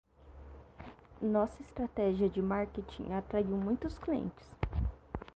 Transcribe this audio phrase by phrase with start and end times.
[1.21, 4.49] Nossa estratégia de marketing atraiu muitos clientes.